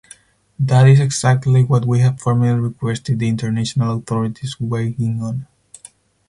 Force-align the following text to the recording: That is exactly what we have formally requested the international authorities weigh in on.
That 0.57 0.87
is 0.87 0.99
exactly 0.99 1.63
what 1.63 1.85
we 1.85 1.99
have 1.99 2.19
formally 2.19 2.59
requested 2.59 3.19
the 3.19 3.27
international 3.27 3.97
authorities 3.99 4.59
weigh 4.59 4.95
in 4.97 5.19
on. 5.21 5.45